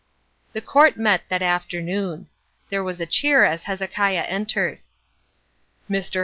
The 0.53 0.61
court 0.61 0.97
met 0.97 1.21
that 1.29 1.43
afternoon. 1.43 2.25
There 2.69 2.83
was 2.83 2.99
a 2.99 3.05
cheer 3.05 3.43
as 3.45 3.65
Hezekiah 3.65 4.25
entered. 4.27 4.79
"Mr. 5.87 6.19